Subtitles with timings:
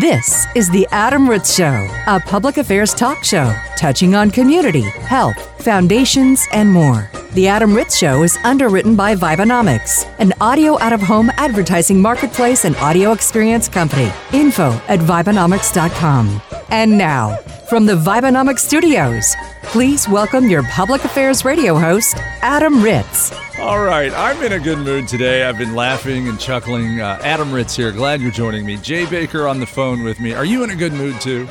[0.00, 5.36] This is The Adam Ritz Show, a public affairs talk show touching on community, health,
[5.62, 7.08] foundations, and more.
[7.34, 12.64] The Adam Ritz Show is underwritten by Vibenomics, an audio out of home advertising marketplace
[12.64, 14.10] and audio experience company.
[14.32, 16.42] Info at Vibenomics.com.
[16.70, 17.36] And now,
[17.68, 19.32] from the Vibenomics studios,
[19.62, 23.30] please welcome your public affairs radio host, Adam Ritz.
[23.64, 25.42] All right, I'm in a good mood today.
[25.42, 27.00] I've been laughing and chuckling.
[27.00, 27.92] Uh, Adam Ritz here.
[27.92, 28.76] Glad you're joining me.
[28.76, 30.34] Jay Baker on the phone with me.
[30.34, 31.48] Are you in a good mood too?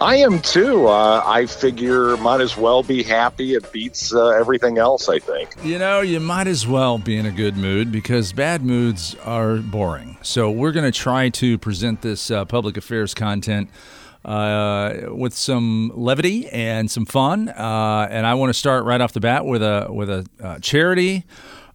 [0.00, 0.86] I am too.
[0.86, 3.52] Uh, I figure might as well be happy.
[3.52, 5.50] It beats uh, everything else, I think.
[5.62, 9.58] You know, you might as well be in a good mood because bad moods are
[9.58, 10.16] boring.
[10.22, 13.68] So we're going to try to present this uh, public affairs content
[14.24, 17.48] uh, with some levity and some fun.
[17.48, 20.58] Uh, and I want to start right off the bat with a with a uh,
[20.60, 21.24] charity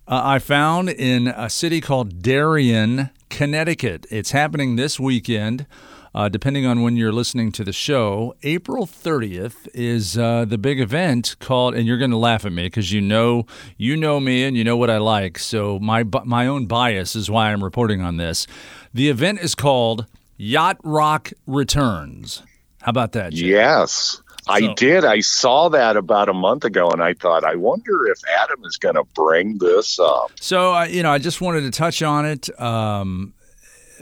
[0.07, 4.07] uh, I found in a city called Darien, Connecticut.
[4.09, 5.67] It's happening this weekend.
[6.15, 11.35] Uh, depending on when you're listening to the show, April 30th is the big event
[11.39, 13.45] called, and you're going to laugh at me because you know
[13.77, 15.37] you know me and you know what I like.
[15.37, 18.47] So my my own bias is why I'm reporting on this.
[18.91, 20.07] The event is called
[20.41, 22.41] Yacht Rock returns.
[22.81, 23.33] How about that?
[23.33, 23.49] Jim?
[23.49, 24.21] Yes.
[24.47, 25.03] I did.
[25.03, 28.77] I saw that about a month ago, and I thought, I wonder if Adam is
[28.77, 30.31] going to bring this up.
[30.39, 33.33] So, uh, you know, I just wanted to touch on it um,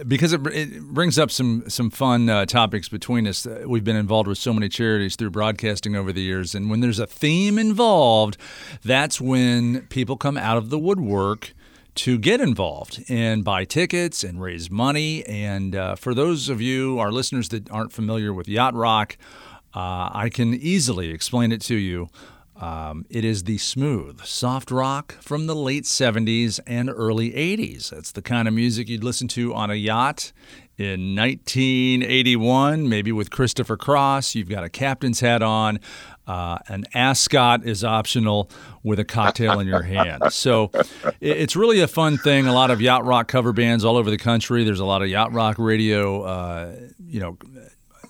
[0.08, 3.46] because it, it, brings up some some fun uh, topics between us.
[3.66, 7.00] We've been involved with so many charities through broadcasting over the years, and when there's
[7.00, 8.38] a theme involved,
[8.86, 11.54] that's when people come out of the woodwork
[11.98, 15.26] to get involved and buy tickets and raise money.
[15.26, 19.18] And uh, for those of you, our listeners that aren't familiar with Yacht Rock,
[19.74, 22.10] uh, I can easily explain it to you.
[22.56, 27.92] Um, it is the smooth, soft rock from the late 70s and early 80s.
[27.92, 30.32] That's the kind of music you'd listen to on a yacht
[30.78, 34.36] in 1981, maybe with Christopher Cross.
[34.36, 35.80] You've got a captain's hat on.
[36.28, 38.50] Uh, an ascot is optional
[38.84, 40.24] with a cocktail in your hand.
[40.32, 40.72] So
[41.22, 42.48] it's really a fun thing.
[42.48, 44.64] A lot of yacht rock cover bands all over the country.
[44.64, 46.76] There's a lot of yacht rock radio, uh,
[47.06, 47.38] you know,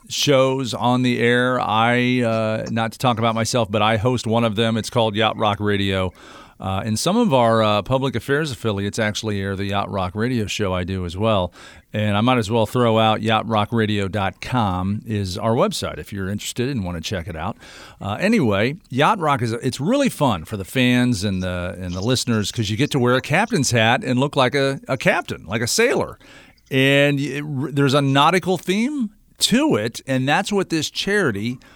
[0.10, 1.60] shows on the air.
[1.60, 4.78] I, uh, not to talk about myself, but I host one of them.
[4.78, 6.12] It's called Yacht Rock Radio.
[6.60, 10.46] Uh, and some of our uh, public affairs affiliates actually air the Yacht Rock Radio
[10.48, 11.54] show I do as well.
[11.94, 16.84] And I might as well throw out yachtrockradio.com is our website if you're interested and
[16.84, 17.58] want to check it out.
[18.02, 22.02] Uh, anyway, Yacht Rock is it's really fun for the fans and the and the
[22.02, 25.46] listeners because you get to wear a captain's hat and look like a, a captain,
[25.46, 26.20] like a sailor.
[26.70, 31.60] And it, there's a nautical theme to it, and that's what this charity–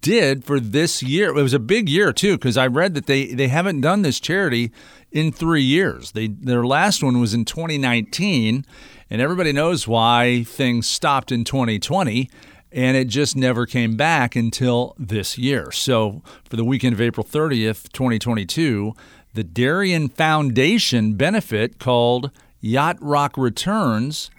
[0.00, 1.30] did for this year.
[1.30, 4.20] It was a big year too because I read that they they haven't done this
[4.20, 4.72] charity
[5.12, 6.12] in 3 years.
[6.12, 8.64] They their last one was in 2019
[9.10, 12.28] and everybody knows why things stopped in 2020
[12.74, 15.70] and it just never came back until this year.
[15.70, 18.94] So, for the weekend of April 30th, 2022,
[19.32, 24.30] the Darien Foundation benefit called Yacht Rock Returns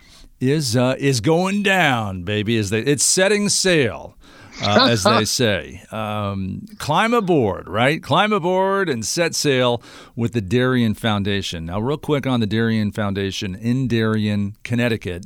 [0.41, 2.57] is uh, is going down, baby.
[2.57, 4.17] Is that it's setting sail
[4.61, 5.83] uh, as they say.
[5.91, 8.01] Um, climb aboard, right?
[8.01, 9.81] Climb aboard and set sail
[10.15, 11.65] with the Darien Foundation.
[11.65, 15.25] Now, real quick on the Darien Foundation in Darien, Connecticut.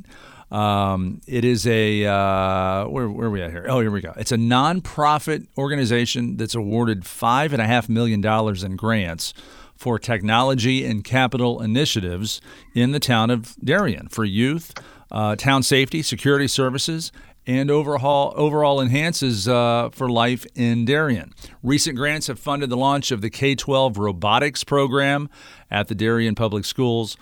[0.50, 3.66] Um, it is a uh, where, where are we at here?
[3.68, 4.12] Oh, here we go.
[4.16, 9.32] It's a nonprofit organization that's awarded five and a half million dollars in grants
[9.76, 12.40] for technology and capital initiatives
[12.74, 14.74] in the town of Darien for youth,
[15.10, 17.12] uh, town safety, security services,
[17.46, 21.32] and overhaul, overall enhances uh, for life in Darien.
[21.62, 25.28] Recent grants have funded the launch of the K 12 robotics program
[25.70, 27.16] at the Darien Public Schools,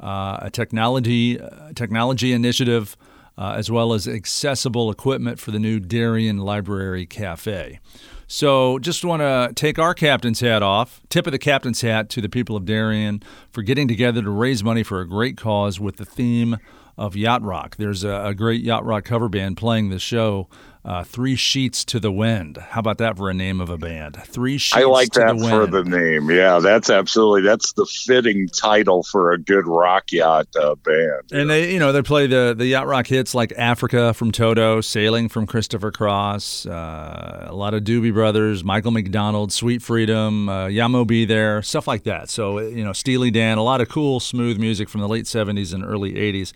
[0.00, 2.96] uh, a technology, uh, technology initiative,
[3.38, 7.80] uh, as well as accessible equipment for the new Darien Library Cafe.
[8.26, 12.20] So, just want to take our captain's hat off, tip of the captain's hat to
[12.20, 15.96] the people of Darien for getting together to raise money for a great cause with
[15.96, 16.58] the theme
[17.00, 17.76] of yacht rock.
[17.76, 20.48] There's a, a great yacht rock cover band playing the show
[20.84, 22.56] uh, Three Sheets to the Wind.
[22.56, 24.16] How about that for a name of a band?
[24.24, 26.30] Three Sheets I like that the for the name.
[26.30, 31.32] Yeah, that's absolutely that's the fitting title for a good rock yacht uh, band.
[31.32, 34.80] And they, you know, they play the the yacht rock hits like Africa from Toto,
[34.80, 40.66] Sailing from Christopher Cross, uh, a lot of Doobie Brothers, Michael McDonald, Sweet Freedom, uh,
[40.66, 42.30] Yah Mo B There, stuff like that.
[42.30, 45.74] So you know, Steely Dan, a lot of cool, smooth music from the late '70s
[45.74, 46.52] and early '80s.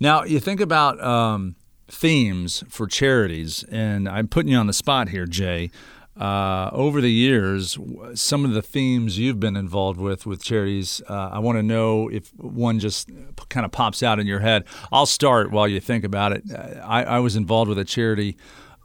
[0.00, 1.02] Now you think about.
[1.02, 1.56] Um,
[1.88, 5.70] themes for charities, and I'm putting you on the spot here, Jay.
[6.18, 7.78] uh, over the years,
[8.14, 11.02] some of the themes you've been involved with with charities.
[11.08, 13.10] Uh, I want to know if one just
[13.50, 14.64] kind of pops out in your head.
[14.90, 16.44] I'll start while you think about it.
[16.50, 18.36] Uh, I, I was involved with a charity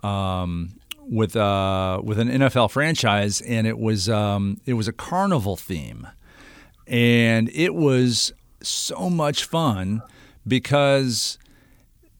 [0.04, 5.56] um, with uh, with an NFL franchise, and it was um, it was a carnival
[5.56, 6.08] theme,
[6.86, 10.02] and it was so much fun
[10.46, 11.38] because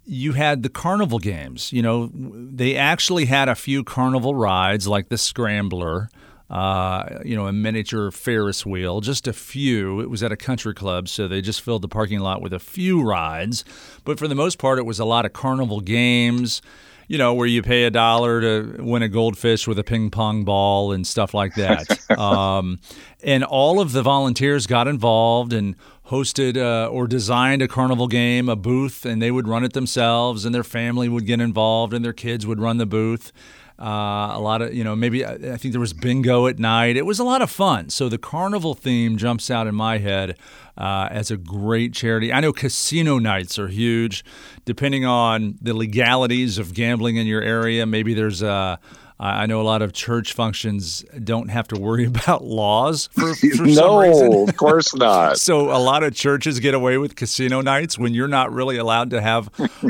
[0.06, 1.72] you had the carnival games.
[1.72, 6.10] You know, they actually had a few carnival rides like the Scrambler,
[6.50, 10.02] uh, you know, a miniature Ferris wheel, just a few.
[10.02, 12.60] It was at a country club, so they just filled the parking lot with a
[12.60, 13.64] few rides.
[14.04, 16.62] But for the most part, it was a lot of carnival games.
[17.12, 20.46] You know, where you pay a dollar to win a goldfish with a ping pong
[20.46, 22.10] ball and stuff like that.
[22.18, 22.80] um,
[23.22, 25.76] and all of the volunteers got involved and
[26.08, 30.46] hosted uh, or designed a carnival game, a booth, and they would run it themselves,
[30.46, 33.34] and their family would get involved, and their kids would run the booth.
[33.82, 36.98] Uh, a lot of, you know, maybe I think there was bingo at night.
[36.98, 37.90] It was a lot of fun.
[37.90, 40.38] So the carnival theme jumps out in my head
[40.78, 42.32] uh, as a great charity.
[42.32, 44.24] I know casino nights are huge,
[44.66, 47.88] depending on the legalities of gambling in your area.
[47.88, 48.80] Maybe there's a
[49.22, 53.64] I know a lot of church functions don't have to worry about laws for, for
[53.64, 54.50] no, some reason.
[54.50, 55.38] of course not.
[55.38, 59.12] so a lot of churches get away with casino nights when you're not really allowed
[59.12, 59.50] to have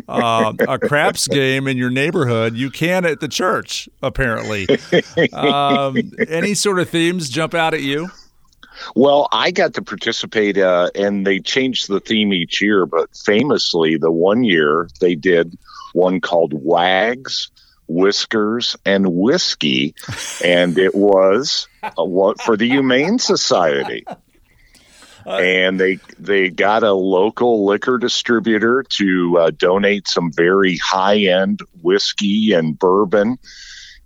[0.09, 2.55] uh, a craps game in your neighborhood.
[2.55, 4.67] You can at the church, apparently.
[5.31, 5.95] Um,
[6.27, 8.09] any sort of themes jump out at you?
[8.95, 12.85] Well, I got to participate, uh, and they changed the theme each year.
[12.85, 15.57] But famously, the one year they did
[15.93, 17.49] one called Wags
[17.93, 19.95] whiskers and whiskey,
[20.43, 24.05] and it was what for the Humane Society.
[25.25, 31.59] and they they got a local liquor distributor to uh, donate some very high end
[31.81, 33.37] whiskey and bourbon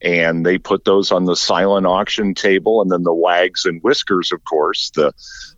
[0.02, 4.32] and they put those on the silent auction table and then the wags and whiskers
[4.32, 5.14] of course the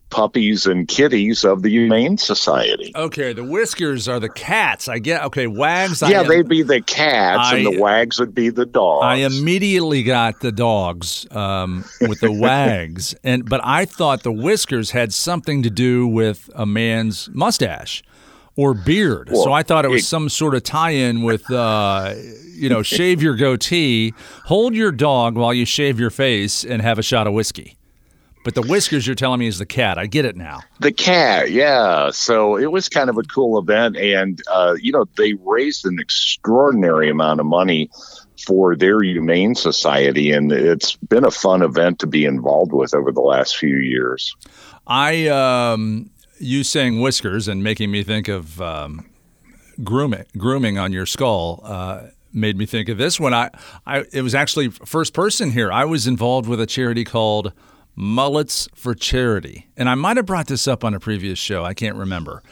[0.10, 2.92] puppies and kitties of the Humane Society.
[2.96, 4.88] Okay, the whiskers are the cats.
[4.88, 6.02] I get okay, wags.
[6.02, 9.06] Yeah, they'd be the cats, I, and the wags would be the dogs.
[9.06, 14.92] I immediately got the dogs um, with the wags, and but I thought the whiskers
[14.92, 18.04] had something to do with a man's mustache
[18.58, 19.30] or beard.
[19.32, 22.16] Well, so I thought it was it, some sort of tie-in with, uh,
[22.54, 24.14] you know, shave your goatee,
[24.46, 27.78] hold your dog while you shave your face, and have a shot of whiskey.
[28.48, 29.98] But the whiskers you're telling me is the cat.
[29.98, 30.62] I get it now.
[30.80, 32.12] The cat, yeah.
[32.12, 33.98] So it was kind of a cool event.
[33.98, 37.90] And, uh, you know, they raised an extraordinary amount of money
[38.46, 40.32] for their humane society.
[40.32, 44.34] And it's been a fun event to be involved with over the last few years.
[44.88, 46.10] I, um,
[46.40, 49.10] you saying whiskers and making me think of um,
[49.84, 51.60] grooming, grooming on your skull.
[51.66, 53.50] Uh, made me think of this when I,
[53.86, 55.70] I it was actually first person here.
[55.70, 57.52] I was involved with a charity called
[57.98, 59.68] Mullets for Charity.
[59.76, 61.66] And I might have brought this up on a previous show.
[61.66, 62.44] I can't remember.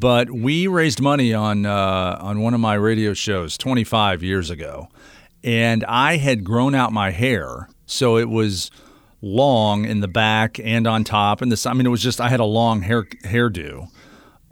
[0.00, 4.88] But we raised money on uh, on one of my radio shows 25 years ago,
[5.42, 8.70] and I had grown out my hair, so it was
[9.20, 11.66] long in the back and on top, and this.
[11.66, 13.88] I mean, it was just I had a long hair hairdo,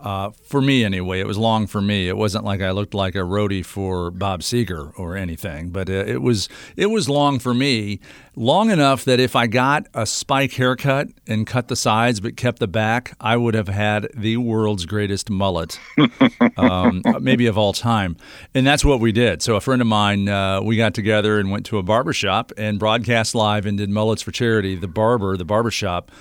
[0.07, 2.09] uh, for me, anyway, it was long for me.
[2.09, 6.05] It wasn't like I looked like a roadie for Bob Seger or anything, but uh,
[6.07, 7.99] it was it was long for me,
[8.37, 12.61] long enough that if I got a spike haircut and cut the sides but kept
[12.61, 15.81] the back, I would have had the world's greatest mullet,
[16.57, 18.17] um, maybe of all time.
[18.55, 19.43] And that's what we did.
[19.43, 22.79] So a friend of mine, uh, we got together and went to a barbershop and
[22.79, 24.77] broadcast live and did mullets for charity.
[24.77, 26.13] The barber, the barbershop,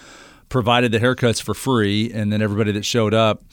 [0.49, 3.43] provided the haircuts for free, and then everybody that showed up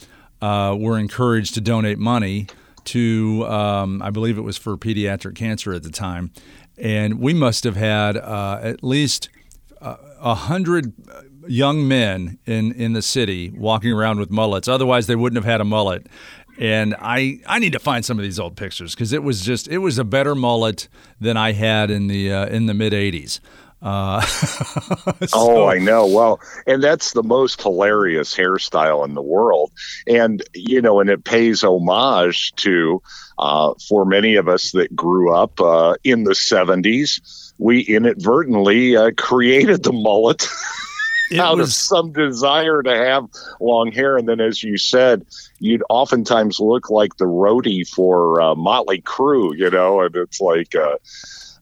[0.42, 2.48] uh, were encouraged to donate money
[2.84, 6.32] to, um, I believe it was for pediatric cancer at the time.
[6.76, 9.28] And we must have had uh, at least
[9.80, 10.92] uh, a hundred
[11.46, 14.68] young men in, in the city walking around with mullets.
[14.68, 16.08] Otherwise, they wouldn't have had a mullet.
[16.58, 19.68] And I, I need to find some of these old pictures because it was just
[19.68, 20.88] it was a better mullet
[21.20, 23.40] than I had in the uh, in the mid '80s.
[23.82, 25.28] Uh, so.
[25.32, 26.06] Oh, I know.
[26.06, 29.72] Well, and that's the most hilarious hairstyle in the world.
[30.06, 33.02] And, you know, and it pays homage to,
[33.38, 39.10] uh, for many of us that grew up uh, in the 70s, we inadvertently uh,
[39.16, 40.48] created the mullet.
[41.38, 41.68] out was...
[41.68, 43.24] of some desire to have
[43.60, 44.16] long hair.
[44.16, 45.26] And then, as you said,
[45.58, 50.74] you'd oftentimes look like the roadie for uh, Motley Crue, you know, and it's like,
[50.74, 50.96] uh,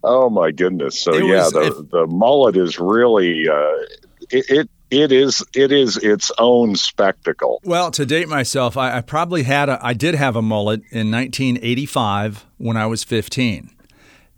[0.02, 1.00] Oh my goodness!
[1.00, 3.76] So it yeah, was, the if, the mullet is really uh,
[4.30, 7.60] it, it it is it is its own spectacle.
[7.64, 11.10] Well, to date myself, I, I, probably had a I did have a mullet in
[11.10, 13.70] 1985 when I was 15.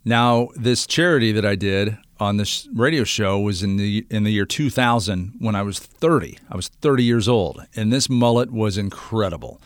[0.04, 4.30] Now, this charity that I did, on this radio show was in the in the
[4.30, 6.38] year 2000 when I was 30.
[6.48, 9.60] I was 30 years old, and this mullet was incredible.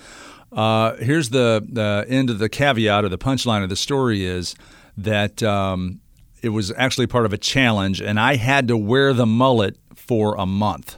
[0.50, 4.54] Uh, here's the the end of the caveat or the punchline of the story is
[4.96, 6.00] that um,
[6.42, 10.36] it was actually part of a challenge, and I had to wear the mullet for
[10.36, 10.96] a month.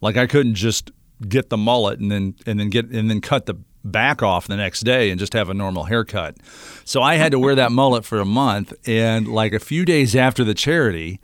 [0.00, 0.90] Like I couldn't just
[1.28, 3.54] get the mullet and then and then get and then cut the
[3.84, 6.36] back off the next day and just have a normal haircut.
[6.84, 8.72] So I had to wear that mullet for a month.
[8.86, 11.20] And like a few days after the charity,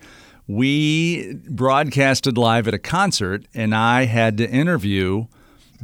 [0.46, 5.26] we broadcasted live at a concert, and I had to interview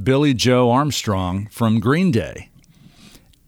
[0.03, 2.50] Billie Joe Armstrong from Green Day.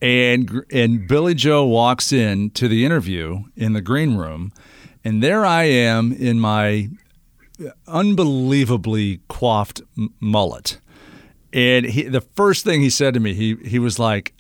[0.02, 4.52] And, and Billie Joe walks in to the interview in the green room,
[5.02, 6.90] and there I am in my
[7.86, 9.80] unbelievably coiffed
[10.20, 10.78] mullet
[11.52, 14.34] and he, the first thing he said to me, he he was like,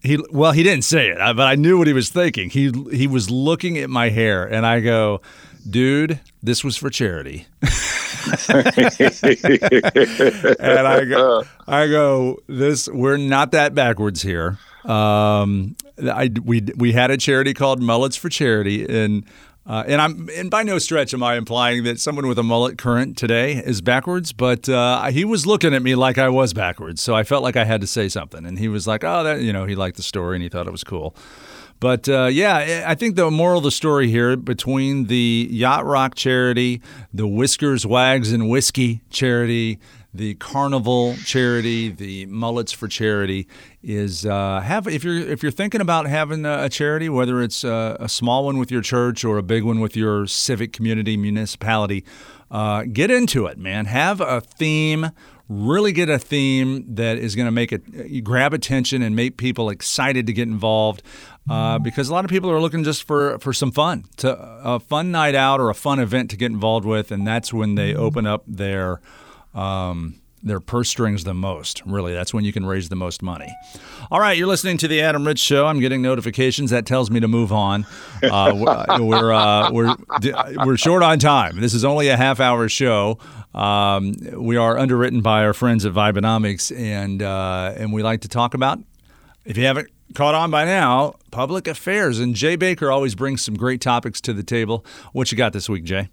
[0.00, 2.50] he well, he didn't say it, but I knew what he was thinking.
[2.50, 5.20] He he was looking at my hair, and I go,
[5.68, 7.46] dude, this was for charity.
[10.58, 14.58] and I go, I go, this we're not that backwards here.
[14.84, 19.24] Um, I we we had a charity called Mullets for Charity, and
[19.66, 22.78] uh, and I'm and by no stretch am I implying that someone with a mullet
[22.78, 27.02] current today is backwards, but uh, he was looking at me like I was backwards,
[27.02, 28.46] so I felt like I had to say something.
[28.46, 30.68] And he was like, "Oh, that you know," he liked the story and he thought
[30.68, 31.16] it was cool.
[31.78, 36.14] But uh, yeah, I think the moral of the story here between the Yacht Rock
[36.14, 36.80] charity,
[37.12, 39.78] the Whiskers, Wags, and Whiskey charity,
[40.16, 43.46] the Carnival charity, the Mullets for Charity
[43.82, 47.96] is uh, have if you're if you're thinking about having a, charity, whether it's a,
[48.00, 52.04] a, small one with your church or a big one with your civic community municipality,
[52.50, 53.86] uh, get into it, man.
[53.86, 55.10] Have a theme.
[55.48, 59.70] Really get a theme that is going to make it grab attention and make people
[59.70, 61.04] excited to get involved.
[61.48, 64.80] Uh, because a lot of people are looking just for, for some fun, to a
[64.80, 67.94] fun night out or a fun event to get involved with, and that's when they
[67.94, 69.00] open up their
[69.54, 71.82] um, their purse strings the most.
[71.86, 73.52] Really, that's when you can raise the most money.
[74.10, 75.66] All right, you're listening to the Adam Ritz Show.
[75.66, 77.86] I'm getting notifications that tells me to move on.
[78.22, 79.94] Uh, we're uh, we're
[80.64, 81.60] we're short on time.
[81.60, 83.18] This is only a half hour show.
[83.54, 88.28] Um, we are underwritten by our friends at Vibenomics, and uh, and we like to
[88.28, 88.78] talk about.
[89.44, 93.56] If you haven't caught on by now, public affairs, and Jay Baker always brings some
[93.56, 94.84] great topics to the table.
[95.12, 96.08] What you got this week, Jay?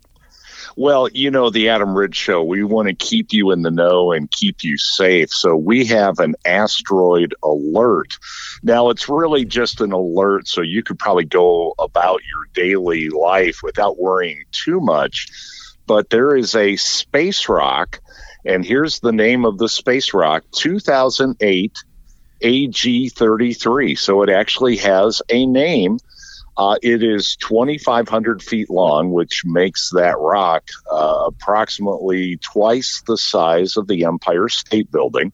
[0.76, 4.12] Well, you know, the Adam Ritz Show, we want to keep you in the know
[4.12, 5.32] and keep you safe.
[5.32, 8.18] So we have an asteroid alert.
[8.64, 13.60] Now, it's really just an alert, so you could probably go about your daily life
[13.62, 15.28] without worrying too much.
[15.86, 18.00] But there is a space rock,
[18.46, 21.84] and here's the name of the space rock 2008
[22.44, 23.96] AG 33.
[23.96, 26.00] So it actually has a name.
[26.56, 33.76] Uh, it is 2,500 feet long, which makes that rock uh, approximately twice the size
[33.76, 35.32] of the Empire State Building.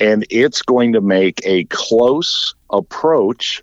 [0.00, 3.62] And it's going to make a close approach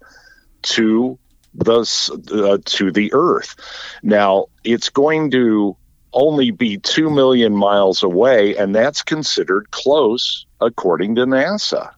[0.62, 1.18] to
[1.56, 3.56] the uh, to the Earth.
[4.04, 5.76] Now, it's going to
[6.14, 11.92] only be two million miles away, and that's considered close according to NASA.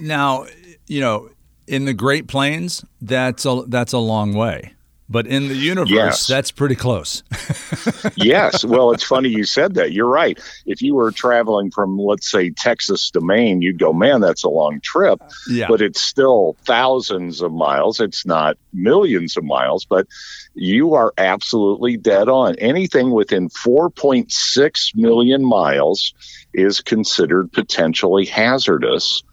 [0.00, 0.46] Now,
[0.86, 1.30] you know,
[1.66, 4.74] in the Great Plains, that's a that's a long way.
[5.10, 6.26] But in the universe, yes.
[6.28, 7.24] that's pretty close.
[8.14, 8.64] yes.
[8.64, 9.90] Well, it's funny you said that.
[9.90, 10.38] You're right.
[10.66, 14.48] If you were traveling from, let's say, Texas to Maine, you'd go, man, that's a
[14.48, 15.20] long trip.
[15.50, 15.66] Yeah.
[15.66, 17.98] But it's still thousands of miles.
[17.98, 20.06] It's not millions of miles, but
[20.54, 22.54] you are absolutely dead on.
[22.58, 26.14] Anything within 4.6 million miles
[26.54, 29.24] is considered potentially hazardous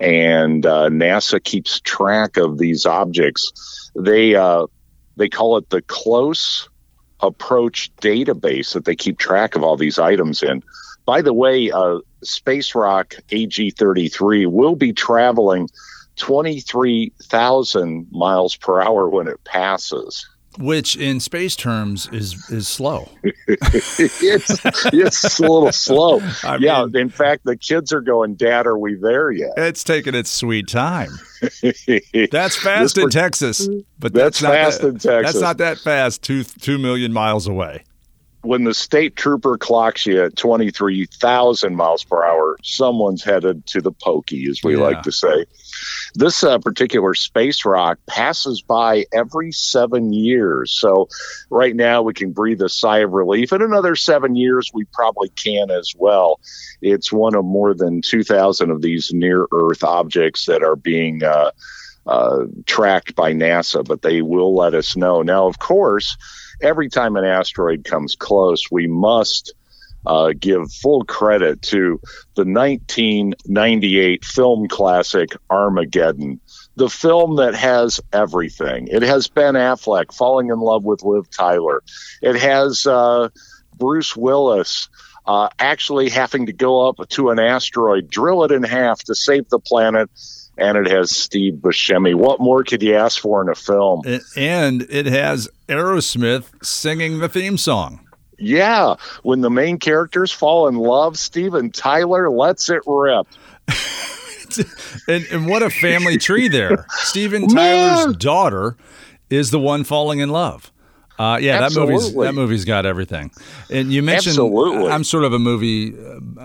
[0.00, 3.90] and uh, NASA keeps track of these objects.
[3.96, 4.66] They uh,
[5.16, 6.68] they call it the Close
[7.20, 10.62] Approach Database that they keep track of all these items in.
[11.04, 15.68] By the way, uh, Space Rock AG33 will be traveling
[16.16, 23.08] 23,000 miles per hour when it passes which in space terms is is slow.
[23.22, 26.20] it's it's a little slow.
[26.44, 29.84] I yeah, mean, in fact, the kids are going, "Dad, are we there yet?" It's
[29.84, 31.10] taking its sweet time.
[32.30, 35.32] that's fast in Texas, but that's, that's fast that, in Texas.
[35.32, 36.22] That's not that fast.
[36.22, 37.84] Two two million miles away.
[38.42, 43.66] When the state trooper clocks you at twenty three thousand miles per hour, someone's headed
[43.66, 44.82] to the pokey, as we yeah.
[44.82, 45.46] like to say.
[46.14, 50.72] This uh, particular space rock passes by every seven years.
[50.72, 51.08] So
[51.50, 53.52] right now we can breathe a sigh of relief.
[53.52, 56.40] In another seven years, we probably can as well.
[56.80, 61.22] It's one of more than 2,000 of these near Earth objects that are being.
[61.22, 61.50] Uh,
[62.06, 65.20] uh, tracked by NASA, but they will let us know.
[65.20, 66.16] Now, of course,
[66.60, 69.54] every time an asteroid comes close, we must
[70.06, 72.00] uh, give full credit to
[72.34, 76.40] the 1998 film classic Armageddon,
[76.76, 78.88] the film that has everything.
[78.88, 81.82] It has Ben Affleck falling in love with Liv Tyler.
[82.22, 83.28] It has uh,
[83.76, 84.88] Bruce Willis.
[85.26, 89.46] Uh, actually, having to go up to an asteroid, drill it in half to save
[89.50, 90.08] the planet,
[90.58, 92.14] and it has Steve Buscemi.
[92.14, 94.02] What more could you ask for in a film?
[94.36, 98.00] And it has Aerosmith singing the theme song.
[98.38, 103.26] Yeah, when the main characters fall in love, Steven Tyler lets it rip.
[105.08, 106.86] and, and, what a family tree there.
[106.90, 108.76] Steven Tyler's daughter
[109.28, 110.72] is the one falling in love.
[111.18, 111.94] Uh, yeah, Absolutely.
[111.94, 113.30] that movie's that movie's got everything.
[113.70, 114.88] And you mentioned Absolutely.
[114.88, 115.94] I'm sort of a movie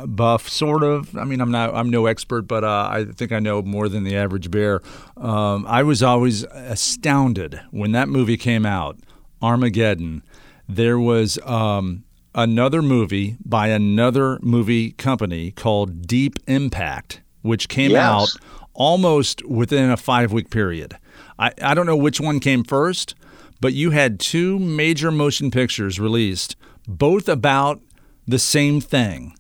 [0.08, 1.16] buff, sort of.
[1.16, 4.04] I mean, I'm not I'm no expert, but uh, I think I know more than
[4.04, 4.82] the average bear.
[5.16, 8.98] Um, I was always astounded when that movie came out,
[9.42, 10.24] Armageddon
[10.68, 12.04] there was um,
[12.34, 18.02] another movie by another movie company called Deep Impact, which came yes.
[18.02, 18.30] out
[18.74, 20.98] almost within a five week period.
[21.38, 23.16] I, I don't know which one came first,
[23.62, 26.56] but you had two major motion pictures released,
[26.88, 27.82] both about
[28.28, 29.36] the same thing.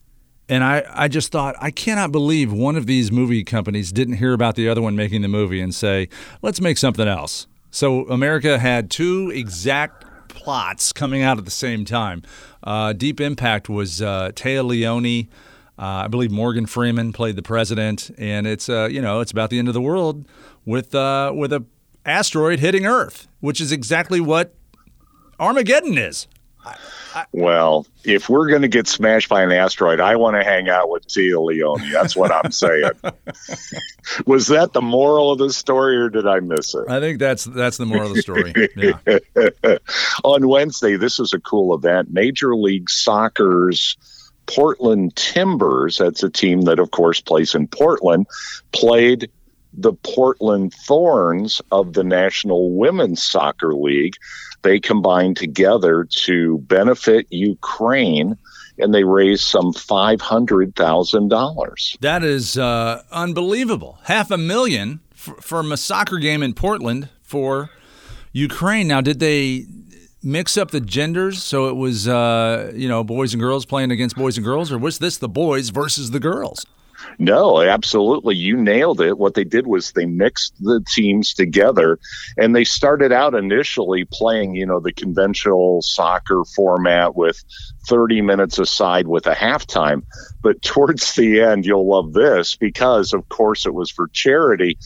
[0.49, 4.33] And I, I just thought, I cannot believe one of these movie companies didn't hear
[4.33, 6.09] about the other one making the movie and say,
[6.41, 7.47] let's make something else.
[7.71, 12.21] So America had two exact plots coming out at the same time.
[12.61, 15.29] Uh, Deep Impact was uh, Téa Leoni.
[15.77, 19.49] Uh, I believe Morgan Freeman played the president, and it's uh, you know it's about
[19.49, 20.27] the end of the world
[20.65, 21.65] with uh, with a
[22.05, 24.53] asteroid hitting Earth, which is exactly what
[25.39, 26.27] Armageddon is.
[27.31, 30.89] well, if we're going to get smashed by an asteroid, I want to hang out
[30.89, 31.91] with Téa Leoni.
[31.91, 32.91] That's what I'm saying.
[34.25, 36.89] Was that the moral of the story, or did I miss it?
[36.89, 38.53] I think that's that's the moral of the story.
[38.75, 39.77] Yeah.
[40.23, 42.11] On Wednesday, this is a cool event.
[42.11, 43.97] Major League Soccer's
[44.45, 45.97] Portland Timbers.
[45.97, 48.27] That's a team that, of course, plays in Portland.
[48.71, 49.29] Played
[49.73, 54.15] the Portland Thorns of the National Women's Soccer League.
[54.61, 58.37] They combined together to benefit Ukraine
[58.77, 61.99] and they raised some $500,000.
[61.99, 63.99] That is uh, unbelievable.
[64.03, 67.69] Half a million for, from a soccer game in Portland for
[68.31, 68.87] Ukraine.
[68.87, 69.67] Now, did they
[70.23, 74.15] mix up the genders so it was, uh, you know, boys and girls playing against
[74.15, 76.65] boys and girls, or was this the boys versus the girls?
[77.19, 78.35] No, absolutely.
[78.35, 79.17] You nailed it.
[79.17, 81.99] What they did was they mixed the teams together
[82.37, 87.43] and they started out initially playing, you know, the conventional soccer format with
[87.87, 90.03] 30 minutes aside with a halftime.
[90.41, 94.77] But towards the end, you'll love this because, of course, it was for charity.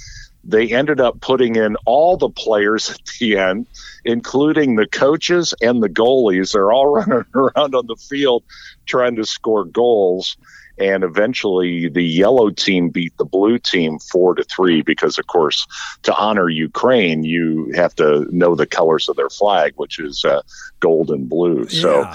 [0.47, 3.67] They ended up putting in all the players at the end,
[4.05, 6.53] including the coaches and the goalies.
[6.53, 8.43] They're all running around on the field
[8.85, 10.37] trying to score goals
[10.79, 15.65] and eventually the yellow team beat the blue team four to three because of course
[16.03, 20.41] to honor ukraine you have to know the colors of their flag which is uh,
[20.79, 21.81] gold and blue yeah.
[21.81, 22.11] so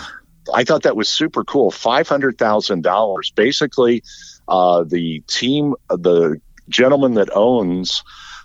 [0.55, 4.03] i thought that was super cool $500000 basically
[4.49, 6.41] uh, the team the
[6.73, 8.03] gentleman that owns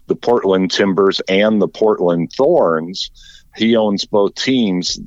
[0.07, 3.11] the portland timbers and the portland thorns
[3.57, 4.99] he owns both teams.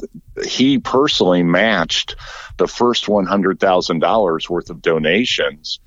[0.45, 2.17] He personally matched
[2.59, 5.79] the first $100,000 worth of donations.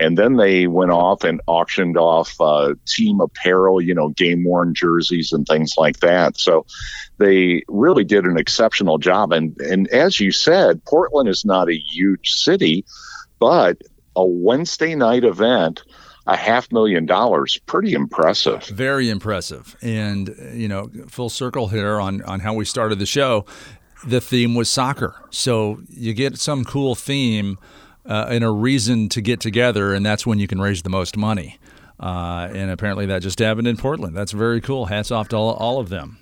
[0.00, 4.74] And then they went off and auctioned off uh, team apparel, you know, game worn
[4.74, 6.38] jerseys and things like that.
[6.38, 6.66] So
[7.18, 9.32] they really did an exceptional job.
[9.32, 12.84] And, and as you said, Portland is not a huge city,
[13.40, 13.82] but
[14.14, 15.82] a Wednesday night event
[16.28, 17.58] a half million dollars.
[17.66, 18.64] Pretty impressive.
[18.66, 19.76] Very impressive.
[19.82, 23.46] And you know full circle here on on how we started the show.
[24.06, 25.16] The theme was soccer.
[25.30, 27.58] So you get some cool theme
[28.06, 31.16] uh, and a reason to get together and that's when you can raise the most
[31.16, 31.58] money.
[31.98, 34.16] Uh, and apparently that just happened in portland.
[34.16, 34.86] That's very cool.
[34.86, 36.18] Hats off to all, all of them.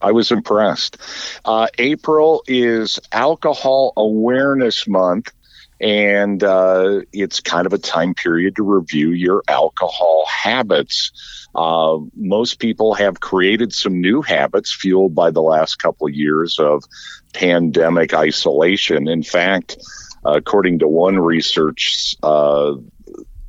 [0.00, 0.96] I was impressed.
[1.44, 5.32] Uh, April is Alcohol Awareness Month
[5.80, 11.12] and uh, it's kind of a time period to review your alcohol habits.
[11.54, 16.58] Uh, most people have created some new habits fueled by the last couple of years
[16.58, 16.84] of
[17.32, 19.08] pandemic isolation.
[19.08, 19.76] In fact,
[20.24, 22.74] according to one research, uh,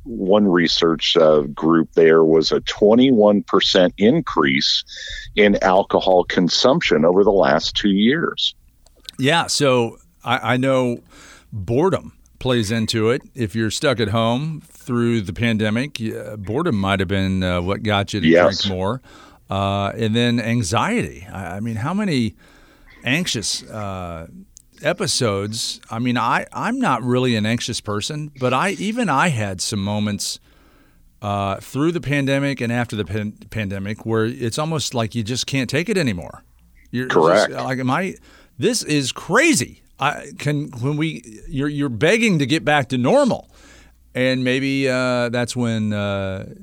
[0.04, 4.84] one research uh, group, there was a 21% increase
[5.34, 8.54] in alcohol consumption over the last two years.
[9.18, 11.00] Yeah, so I, I know
[11.52, 13.22] boredom plays into it.
[13.34, 16.00] If you're stuck at home through the pandemic,
[16.38, 18.62] boredom might have been uh, what got you to yes.
[18.62, 19.00] drink more.
[19.48, 21.26] Uh, and then anxiety.
[21.32, 22.34] I, I, mean, how many
[23.04, 24.28] anxious uh,
[24.82, 25.80] episodes?
[25.90, 29.82] I mean, I, I'm not really an anxious person, but I even I had some
[29.82, 30.38] moments
[31.20, 35.46] uh, through the pandemic and after the pan- pandemic where it's almost like you just
[35.46, 36.44] can't take it anymore.
[36.92, 37.50] You're Correct.
[37.50, 38.14] Just, like, am I?
[38.58, 39.82] This is crazy.
[40.00, 43.50] I can when we you're you're begging to get back to normal,
[44.14, 46.54] and maybe uh, that's when uh,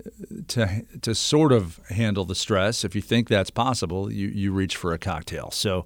[0.47, 2.83] to to sort of handle the stress.
[2.83, 5.51] If you think that's possible, you you reach for a cocktail.
[5.51, 5.85] So,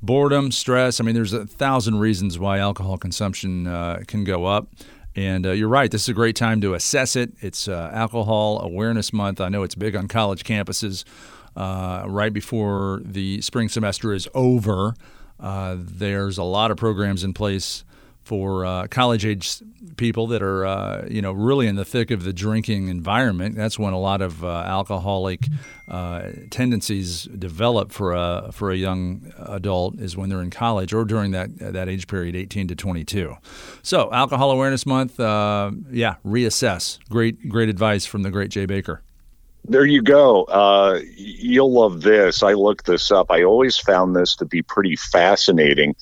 [0.00, 1.00] boredom, stress.
[1.00, 4.68] I mean, there's a thousand reasons why alcohol consumption uh, can go up.
[5.14, 7.34] And uh, you're right, this is a great time to assess it.
[7.40, 9.42] It's uh, Alcohol Awareness Month.
[9.42, 11.04] I know it's big on college campuses.
[11.54, 14.94] Uh, right before the spring semester is over,
[15.42, 17.84] uh, there's a lot of programs in place
[18.22, 19.58] for uh, college age
[19.96, 23.56] people that are uh, you know really in the thick of the drinking environment.
[23.56, 25.48] That's when a lot of uh, alcoholic
[25.88, 31.04] uh, tendencies develop for a for a young adult is when they're in college or
[31.04, 33.36] during that that age period, 18 to 22.
[33.82, 36.98] So Alcohol Awareness Month, uh, yeah, reassess.
[37.08, 39.02] Great great advice from the great Jay Baker.
[39.64, 40.42] There you go.
[40.44, 42.42] Uh, you'll love this.
[42.42, 43.30] I looked this up.
[43.30, 45.94] I always found this to be pretty fascinating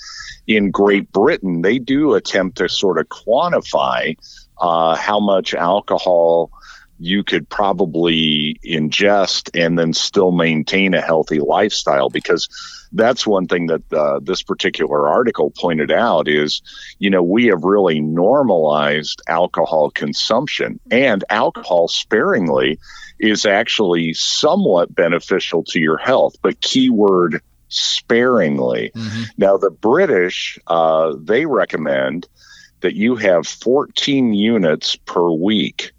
[0.57, 4.16] in Great Britain, they do attempt to sort of quantify
[4.59, 6.51] uh, how much alcohol
[6.99, 12.49] you could probably ingest and then still maintain a healthy lifestyle because
[12.92, 16.61] that's one thing that uh, this particular article pointed out is
[16.99, 22.79] you know we have really normalized alcohol consumption and alcohol sparingly
[23.21, 28.91] is actually somewhat beneficial to your health but keyword sparingly.
[28.95, 29.23] Mm-hmm.
[29.39, 32.29] Now, the British, uh, they recommend
[32.81, 35.93] that you have 14 units per week.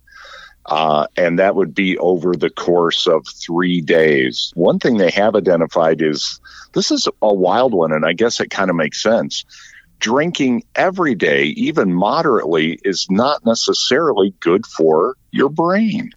[0.66, 4.52] Uh, and that would be over the course of three days.
[4.56, 6.40] One thing they have identified is
[6.74, 9.44] this is a wild one, and I guess it kind of makes sense.
[10.00, 16.12] Drinking every day, even moderately, is not necessarily good for your brain.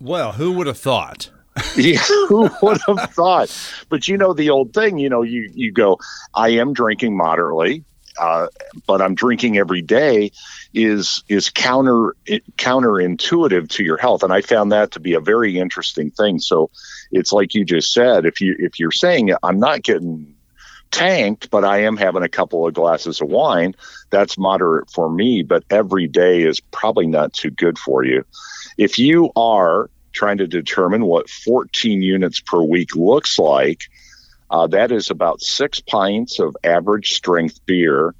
[0.00, 1.30] Well, who would have thought?
[1.76, 3.84] yeah, who would have thought?
[3.88, 4.98] But you know the old thing.
[4.98, 5.98] You know, you you go.
[6.32, 7.84] I am drinking moderately,
[8.18, 8.46] uh,
[8.86, 10.30] but I'm drinking every day.
[10.72, 12.14] Is is counter
[12.56, 16.38] counterintuitive to your health, and I found that to be a very interesting thing.
[16.38, 16.70] So
[17.10, 18.24] it's like you just said.
[18.24, 20.36] If you if you're saying I'm not getting
[20.90, 23.74] tanked, but I am having a couple of glasses of wine.
[24.10, 28.24] That's moderate for me, but every day is probably not too good for you.
[28.76, 33.84] If you are trying to determine what 14 units per week looks like.
[34.50, 38.14] Uh, that is about six pints of average strength beer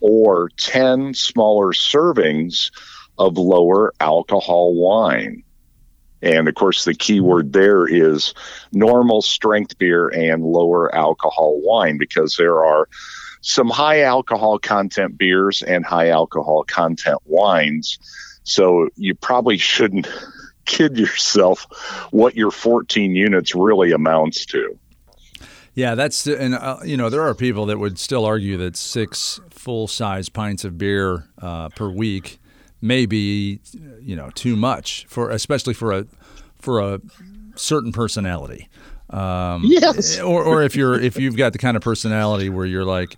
[0.00, 2.70] or 10 smaller servings
[3.18, 5.42] of lower alcohol wine.
[6.22, 8.34] And of course, the key word there is
[8.72, 12.88] normal strength beer and lower alcohol wine because there are
[13.40, 17.98] some high alcohol content beers and high alcohol content wines.
[18.48, 20.08] So you probably shouldn't
[20.64, 21.66] kid yourself
[22.10, 24.78] what your 14 units really amounts to.
[25.74, 29.38] Yeah, that's and uh, you know there are people that would still argue that six
[29.50, 32.40] full size pints of beer uh, per week
[32.80, 33.60] may be
[34.00, 36.06] you know too much for especially for a
[36.58, 37.00] for a
[37.54, 38.68] certain personality.
[39.10, 40.18] Um, yes.
[40.18, 43.16] Or, or if you're if you've got the kind of personality where you're like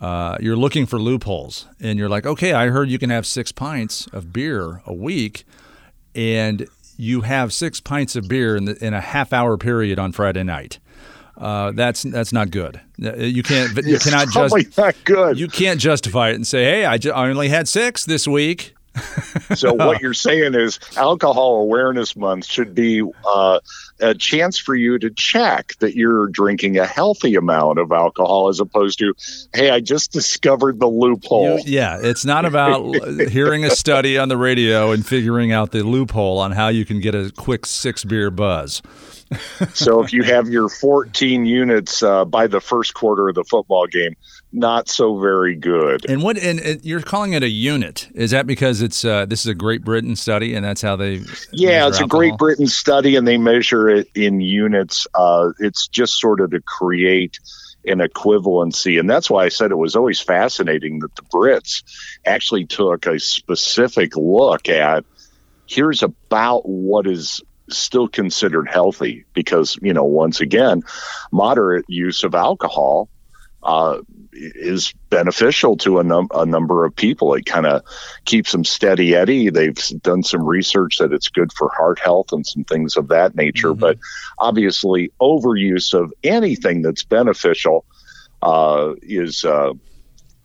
[0.00, 3.52] uh, you're looking for loopholes and you're like, okay, I heard you can have six
[3.52, 5.44] pints of beer a week,
[6.14, 10.12] and you have six pints of beer in, the, in a half hour period on
[10.12, 10.78] Friday night.
[11.36, 12.80] Uh, that's that's not good.
[13.02, 15.38] Uh, you can't you cannot just not good.
[15.38, 18.74] You can't justify it and say, "Hey, I, ju- I only had six this week."
[19.54, 23.60] So what you're saying is alcohol awareness month should be uh,
[24.00, 28.60] a chance for you to check that you're drinking a healthy amount of alcohol as
[28.60, 29.14] opposed to
[29.52, 31.58] hey i just discovered the loophole.
[31.58, 32.94] You, yeah it's not about
[33.30, 37.00] hearing a study on the radio and figuring out the loophole on how you can
[37.00, 38.82] get a quick six beer buzz
[39.74, 43.86] so if you have your 14 units uh, by the first quarter of the football
[43.86, 44.14] game
[44.52, 46.08] not so very good.
[46.08, 46.38] And what?
[46.38, 48.08] And, and you're calling it a unit?
[48.14, 51.20] Is that because it's uh, this is a Great Britain study, and that's how they?
[51.52, 52.04] Yeah, it's alcohol?
[52.04, 55.06] a Great Britain study, and they measure it in units.
[55.14, 57.38] Uh, it's just sort of to create
[57.84, 61.82] an equivalency, and that's why I said it was always fascinating that the Brits
[62.24, 65.04] actually took a specific look at
[65.66, 70.82] here's about what is still considered healthy because you know once again
[71.32, 73.08] moderate use of alcohol
[73.62, 74.00] uh,
[74.32, 77.34] is beneficial to a, num- a number of people.
[77.34, 77.82] It kind of
[78.24, 79.50] keeps them steady Eddie.
[79.50, 83.34] They've done some research that it's good for heart health and some things of that
[83.34, 83.70] nature.
[83.70, 83.80] Mm-hmm.
[83.80, 83.98] But
[84.38, 87.84] obviously, overuse of anything that's beneficial
[88.42, 89.72] uh, is uh,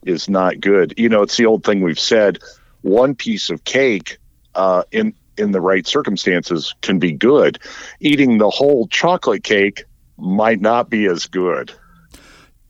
[0.06, 0.96] is not good.
[0.98, 2.40] You know, it's the old thing we've said:
[2.82, 4.18] one piece of cake
[4.56, 7.60] uh, in in the right circumstances can be good.
[8.00, 9.84] Eating the whole chocolate cake
[10.18, 11.74] might not be as good.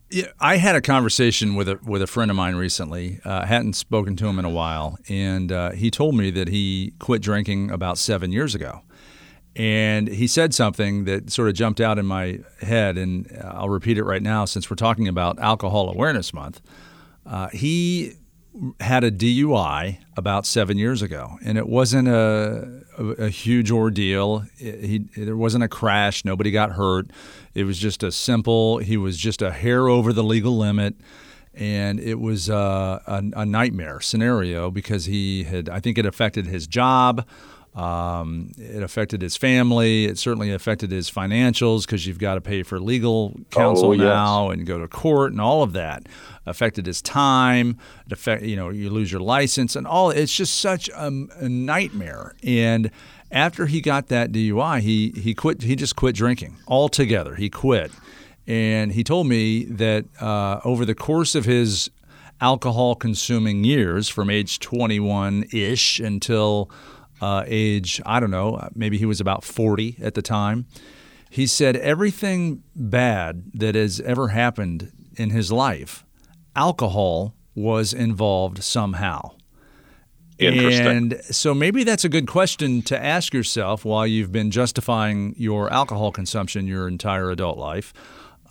[0.09, 3.19] Yeah, I had a conversation with a with a friend of mine recently.
[3.25, 6.93] Uh, hadn't spoken to him in a while, and uh, he told me that he
[6.99, 8.81] quit drinking about seven years ago.
[9.55, 13.97] And he said something that sort of jumped out in my head, and I'll repeat
[13.97, 16.61] it right now since we're talking about Alcohol Awareness Month.
[17.25, 18.13] Uh, he
[18.79, 24.45] had a DUI about seven years ago, and it wasn't a, a, a huge ordeal.
[24.57, 26.23] It, he, there wasn't a crash.
[26.23, 27.07] Nobody got hurt.
[27.53, 28.77] It was just a simple.
[28.77, 30.95] He was just a hair over the legal limit,
[31.53, 35.69] and it was uh, a, a nightmare scenario because he had.
[35.69, 37.25] I think it affected his job.
[37.75, 40.05] Um, it affected his family.
[40.05, 44.49] It certainly affected his financials because you've got to pay for legal counsel oh, now
[44.49, 44.57] yes.
[44.57, 46.07] and go to court and all of that.
[46.45, 47.77] Affected his time.
[48.05, 50.11] It affect, you know, you lose your license and all.
[50.11, 52.35] It's just such a, a nightmare.
[52.43, 52.91] And
[53.33, 55.63] after he got that DUI, he he quit.
[55.63, 57.35] He just quit drinking altogether.
[57.35, 57.91] He quit,
[58.45, 61.89] and he told me that uh, over the course of his
[62.39, 66.69] alcohol consuming years, from age 21 ish until
[67.23, 70.65] uh, age, I don't know, maybe he was about 40 at the time.
[71.29, 76.05] He said everything bad that has ever happened in his life,
[76.53, 79.31] alcohol was involved somehow.
[80.89, 85.71] And so maybe that's a good question to ask yourself while you've been justifying your
[85.71, 87.93] alcohol consumption your entire adult life.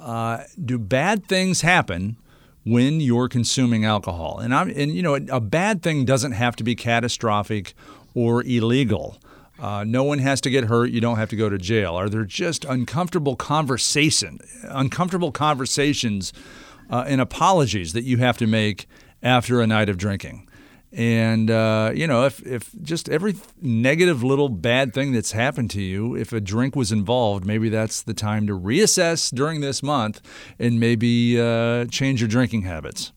[0.00, 2.16] Uh, do bad things happen
[2.64, 4.38] when you're consuming alcohol?
[4.38, 7.74] And I'm, and you know, a bad thing doesn't have to be catastrophic
[8.14, 9.18] or illegal.
[9.58, 10.90] Uh, no one has to get hurt.
[10.90, 11.94] You don't have to go to jail.
[11.94, 16.32] Are there just uncomfortable conversation, uncomfortable conversations,
[16.90, 18.86] uh, and apologies that you have to make
[19.22, 20.48] after a night of drinking?
[20.92, 25.80] And uh, you know, if if just every negative little bad thing that's happened to
[25.80, 30.20] you, if a drink was involved, maybe that's the time to reassess during this month
[30.58, 33.12] and maybe uh, change your drinking habits.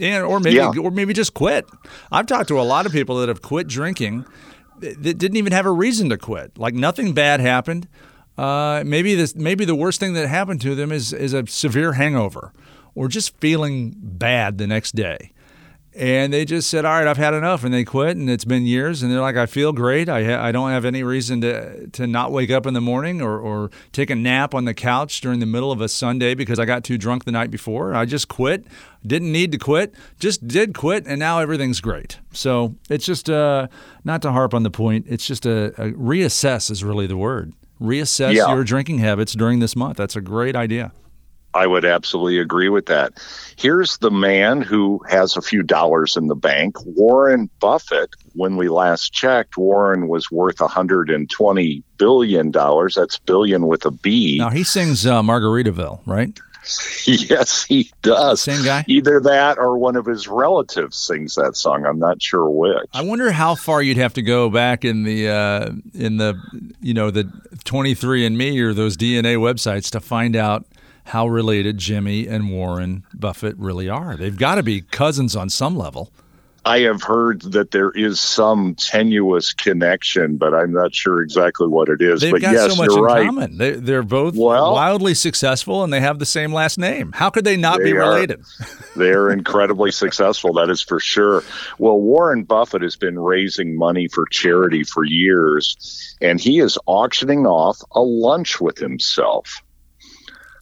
[0.00, 0.72] And, or maybe yeah.
[0.80, 1.66] or maybe just quit.
[2.10, 4.24] I've talked to a lot of people that have quit drinking
[4.80, 6.56] that didn't even have a reason to quit.
[6.58, 7.88] Like nothing bad happened.
[8.36, 11.94] Uh, maybe this maybe the worst thing that happened to them is is a severe
[11.94, 12.52] hangover
[12.94, 15.32] or just feeling bad the next day
[15.98, 18.16] and they just said, "All right, I've had enough," and they quit.
[18.16, 20.08] And it's been years, and they're like, "I feel great.
[20.08, 23.20] I ha- I don't have any reason to to not wake up in the morning
[23.20, 26.58] or or take a nap on the couch during the middle of a Sunday because
[26.58, 27.94] I got too drunk the night before.
[27.94, 28.66] I just quit.
[29.06, 29.94] Didn't need to quit.
[30.18, 32.18] Just did quit, and now everything's great.
[32.32, 33.68] So it's just uh,
[34.04, 35.06] not to harp on the point.
[35.08, 37.52] It's just a, a reassess is really the word.
[37.80, 38.52] Reassess yeah.
[38.52, 39.96] your drinking habits during this month.
[39.96, 40.92] That's a great idea.
[41.54, 43.14] I would absolutely agree with that.
[43.56, 48.14] Here's the man who has a few dollars in the bank, Warren Buffett.
[48.34, 52.94] When we last checked, Warren was worth 120 billion dollars.
[52.94, 54.38] That's billion with a B.
[54.38, 56.38] Now he sings uh, Margaritaville, right?
[57.06, 58.42] yes, he does.
[58.42, 58.84] Same guy.
[58.88, 61.86] Either that or one of his relatives sings that song.
[61.86, 62.88] I'm not sure which.
[62.92, 66.38] I wonder how far you'd have to go back in the uh, in the
[66.80, 67.24] you know the
[67.64, 70.66] 23andMe or those DNA websites to find out
[71.08, 74.16] how related Jimmy and Warren Buffett really are.
[74.16, 76.12] They've got to be cousins on some level.
[76.64, 81.88] I have heard that there is some tenuous connection, but I'm not sure exactly what
[81.88, 82.20] it is.
[82.20, 83.24] They've but got yes, so much in right.
[83.24, 83.56] common.
[83.56, 87.12] They, they're both well, wildly successful, and they have the same last name.
[87.12, 88.42] How could they not they be related?
[88.98, 90.52] are incredibly successful.
[90.52, 91.42] That is for sure.
[91.78, 97.46] Well, Warren Buffett has been raising money for charity for years, and he is auctioning
[97.46, 99.62] off a lunch with himself.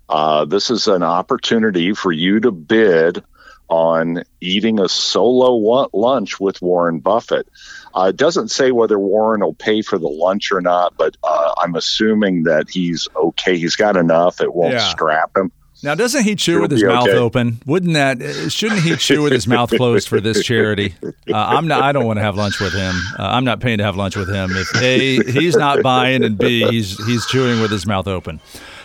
[0.08, 3.22] Uh, this is an opportunity for you to bid
[3.68, 7.48] on eating a solo lunch with Warren Buffett.
[7.94, 11.54] Uh, it doesn't say whether Warren will pay for the lunch or not, but uh,
[11.56, 13.58] I'm assuming that he's okay.
[13.58, 14.88] He's got enough; it won't yeah.
[14.88, 15.50] strap him.
[15.82, 17.18] Now, doesn't he chew He'll with his mouth okay.
[17.18, 17.60] open?
[17.66, 18.22] Wouldn't that?
[18.22, 20.94] Uh, shouldn't he chew with his mouth closed for this charity?
[21.02, 21.82] Uh, I'm not.
[21.82, 22.94] I don't want to have lunch with him.
[23.18, 24.50] Uh, I'm not paying to have lunch with him.
[24.52, 28.40] If a he's not buying, and b he's he's chewing with his mouth open.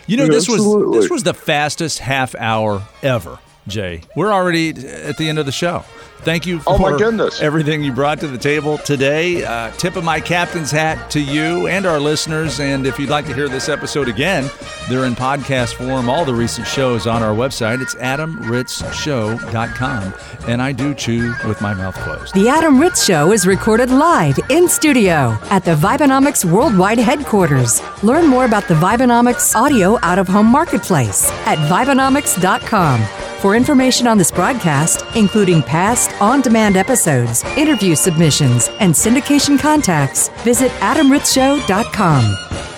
[0.07, 0.97] You know, this Absolutely.
[0.97, 3.39] was this was the fastest half hour ever.
[3.67, 4.01] Jay.
[4.15, 5.83] We're already at the end of the show.
[6.23, 7.41] Thank you for oh my goodness.
[7.41, 9.43] everything you brought to the table today.
[9.43, 12.59] Uh, tip of my captain's hat to you and our listeners.
[12.59, 14.47] And if you'd like to hear this episode again,
[14.87, 16.09] they're in podcast form.
[16.09, 17.81] All the recent shows on our website.
[17.81, 20.13] It's adamritzshow.com.
[20.47, 22.35] And I do chew with my mouth closed.
[22.35, 27.81] The Adam Ritz Show is recorded live in studio at the Vibenomics Worldwide headquarters.
[28.03, 33.01] Learn more about the Vibenomics audio out of home marketplace at Vibenomics.com.
[33.39, 40.29] For information on this broadcast, including past on demand episodes, interview submissions, and syndication contacts,
[40.43, 42.70] visit AdamRitzShow.com.